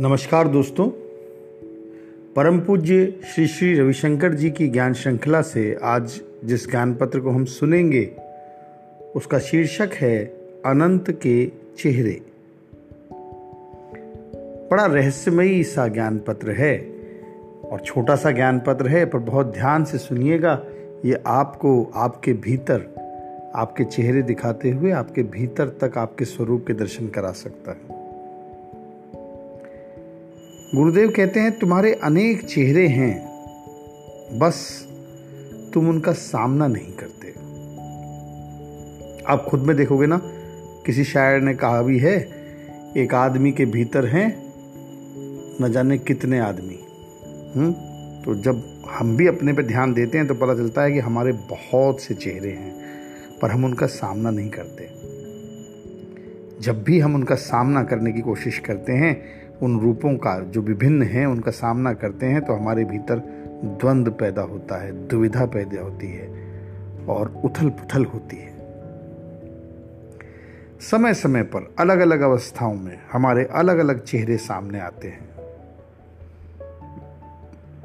[0.00, 0.88] नमस्कार दोस्तों।
[2.36, 7.30] परम पूज्य श्री श्री रविशंकर जी की ज्ञान श्रृंखला से आज जिस ज्ञान पत्र को
[7.30, 8.16] हम सुनेंगे,
[9.16, 10.24] उसका शीर्षक है
[10.66, 12.20] अनंत के चेहरे।
[14.70, 16.78] बड़ा रहस्यमयी सा ज्ञान पत्र है
[17.64, 20.64] और छोटा सा ज्ञान पत्र है, पर बहुत ध्यान से सुनिएगा,
[21.04, 22.82] ये आपको आपके भीतर,
[23.54, 27.95] आपके चेहरे दिखाते हुए आपके भीतर तक आपके स्वरूप के दर्शन करा सकता है।
[30.74, 33.26] गुरुदेव कहते हैं, तुम्हारे अनेक चेहरे हैं,
[34.38, 34.86] बस
[35.74, 37.28] तुम उनका सामना नहीं करते।
[39.28, 40.20] आप खुद में देखोगे ना,
[40.86, 42.28] किसी शायर ने कहा भी है,
[42.96, 44.52] एक आदमी के भीतर हैं,
[45.62, 46.78] न जाने कितने आदमी।
[47.56, 47.72] हम्म?
[48.24, 51.32] तो जब हम भी अपने पे ध्यान देते हैं तो पता चलता है कि हमारे
[51.32, 52.74] बहुत से चेहरे हैं,
[53.42, 54.90] पर हम उनका सामना नहीं करते।
[56.60, 61.02] जब भी हम उनका सामना करने की कोशिश करते हैं उन रूपों का जो विभिन्न
[61.02, 63.18] हैं, उनका सामना करते हैं तो हमारे भीतर
[63.64, 66.28] द्वंद्व पैदा होता है, दुविधा पैदा होती है
[67.08, 68.56] और उथल पुथल होती है।
[70.80, 75.28] समय समय पर अलग अलग अवस्थाओं में हमारे अलग अलग चेहरे सामने आते हैं।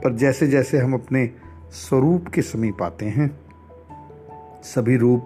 [0.03, 1.29] पर जैसे जैसे हम अपने
[1.71, 3.39] स्वरूप के समीप आते हैं,
[4.63, 5.25] सभी रूप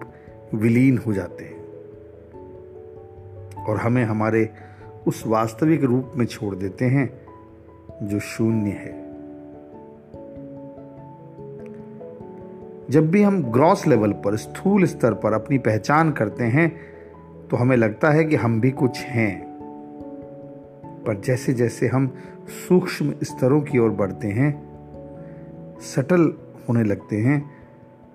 [0.54, 1.56] विलीन हो जाते हैं
[3.64, 4.48] और हमें हमारे
[5.06, 7.08] उस वास्तविक रूप में छोड़ देते हैं,
[8.02, 8.94] जो शून्य है।
[12.90, 16.68] जब भी हम ग्रॉस लेवल पर, स्थूल स्तर पर अपनी पहचान करते हैं
[17.50, 19.44] तो हमें लगता है कि हम भी कुछ हैं।
[21.06, 22.06] पर जैसे जैसे हम
[22.68, 24.50] सूक्ष्म स्तरों की ओर बढ़ते हैं
[25.80, 26.32] सटल
[26.68, 27.38] होने लगते हैं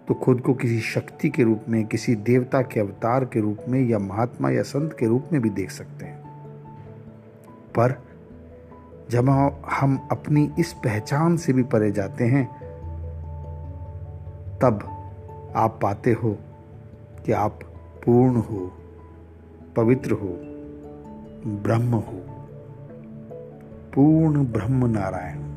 [0.07, 3.79] तो खुद को किसी शक्ति के रूप में, किसी देवता के अवतार के रूप में,
[3.87, 6.10] या महात्मा या संत के रूप में भी देख सकते हैं।
[7.75, 8.01] पर
[9.09, 9.29] जब
[9.71, 12.61] हम अपनी इस पहचान से भी परे जाते हैं,
[14.59, 14.87] तब
[15.55, 16.37] आप पाते हो
[17.25, 17.59] कि आप
[18.05, 18.71] पूर्ण हो,
[19.75, 20.37] पवित्र हो,
[21.63, 22.21] ब्रह्म हो।
[23.95, 25.50] पूर्ण ब्रह्म नारायण।